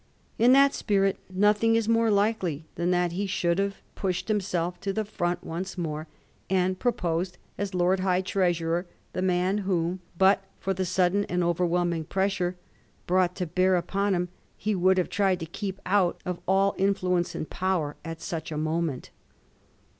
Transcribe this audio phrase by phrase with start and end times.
[0.39, 4.91] In that spirit nothing is more likely than that he should have pushed himself to
[4.91, 6.07] the front once more,
[6.49, 12.05] and proposed as Lord High Treasurer the man whom, but for the sudden and overwhelming
[12.05, 12.55] pressure
[13.05, 17.35] brought to bear upon him, he would have tried to keep out of all influence
[17.35, 19.11] and power at such a moment.